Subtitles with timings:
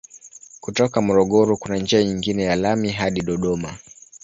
[0.59, 3.77] Kutoka Morogoro kuna njia nyingine ya lami hadi Dodoma.